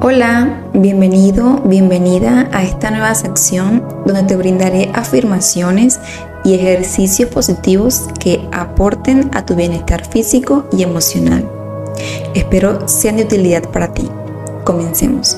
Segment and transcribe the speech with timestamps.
[0.00, 5.98] Hola, bienvenido, bienvenida a esta nueva sección donde te brindaré afirmaciones
[6.44, 11.44] y ejercicios positivos que aporten a tu bienestar físico y emocional.
[12.32, 14.08] Espero sean de utilidad para ti.
[14.62, 15.36] Comencemos.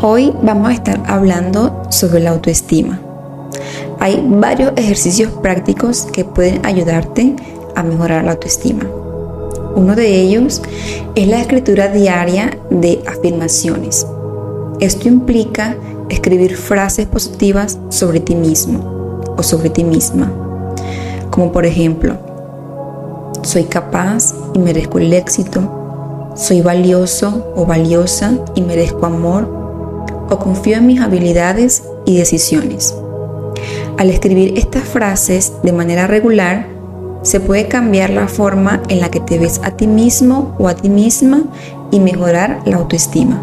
[0.00, 2.98] Hoy vamos a estar hablando sobre la autoestima.
[4.00, 7.36] Hay varios ejercicios prácticos que pueden ayudarte
[7.74, 8.84] a mejorar la autoestima.
[9.76, 10.62] Uno de ellos
[11.14, 14.06] es la escritura diaria de afirmaciones.
[14.80, 15.76] Esto implica
[16.08, 20.32] escribir frases positivas sobre ti mismo o sobre ti misma,
[21.30, 22.16] como por ejemplo,
[23.42, 29.46] soy capaz y merezco el éxito, soy valioso o valiosa y merezco amor,
[30.30, 32.94] o confío en mis habilidades y decisiones.
[33.98, 36.75] Al escribir estas frases de manera regular,
[37.26, 40.76] se puede cambiar la forma en la que te ves a ti mismo o a
[40.76, 41.42] ti misma
[41.90, 43.42] y mejorar la autoestima.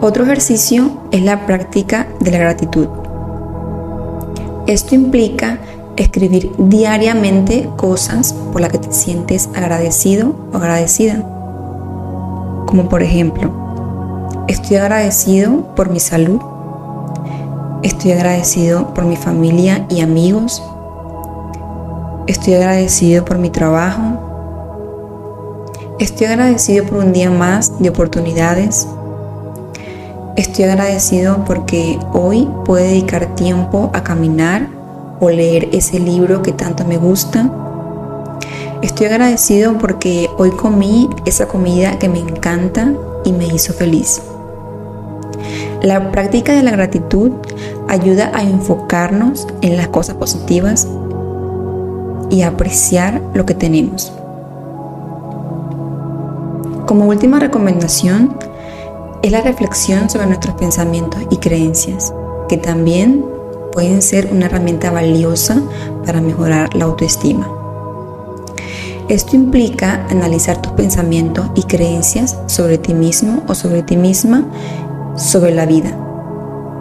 [0.00, 2.88] Otro ejercicio es la práctica de la gratitud.
[4.66, 5.60] Esto implica
[5.96, 11.22] escribir diariamente cosas por las que te sientes agradecido o agradecida.
[12.66, 13.52] Como por ejemplo,
[14.48, 16.40] estoy agradecido por mi salud,
[17.84, 20.60] estoy agradecido por mi familia y amigos,
[22.28, 24.00] Estoy agradecido por mi trabajo.
[25.98, 28.86] Estoy agradecido por un día más de oportunidades.
[30.36, 34.68] Estoy agradecido porque hoy puedo dedicar tiempo a caminar
[35.18, 37.50] o leer ese libro que tanto me gusta.
[38.82, 42.92] Estoy agradecido porque hoy comí esa comida que me encanta
[43.24, 44.22] y me hizo feliz.
[45.82, 47.32] La práctica de la gratitud
[47.88, 50.86] ayuda a enfocarnos en las cosas positivas
[52.32, 54.10] y apreciar lo que tenemos.
[56.86, 58.36] Como última recomendación
[59.22, 62.12] es la reflexión sobre nuestros pensamientos y creencias,
[62.48, 63.24] que también
[63.70, 65.62] pueden ser una herramienta valiosa
[66.04, 67.48] para mejorar la autoestima.
[69.08, 74.44] Esto implica analizar tus pensamientos y creencias sobre ti mismo o sobre ti misma,
[75.16, 75.94] sobre la vida,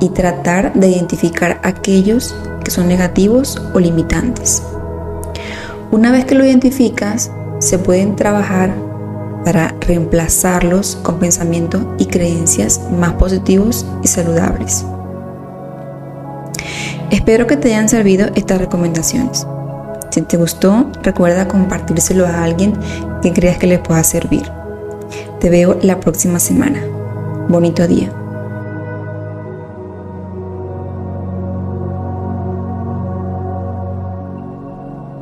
[0.00, 4.62] y tratar de identificar aquellos que son negativos o limitantes.
[5.92, 8.74] Una vez que lo identificas, se pueden trabajar
[9.44, 14.86] para reemplazarlos con pensamientos y creencias más positivos y saludables.
[17.10, 19.46] Espero que te hayan servido estas recomendaciones.
[20.10, 22.72] Si te gustó, recuerda compartírselo a alguien
[23.20, 24.50] que creas que le pueda servir.
[25.40, 26.80] Te veo la próxima semana.
[27.48, 28.10] Bonito día.